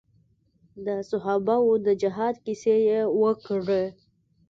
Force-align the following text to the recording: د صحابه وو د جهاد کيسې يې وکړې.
د 0.85 0.87
صحابه 1.09 1.55
وو 1.61 1.75
د 1.87 1.87
جهاد 2.01 2.35
کيسې 2.45 2.75
يې 2.87 2.99
وکړې. 3.21 3.83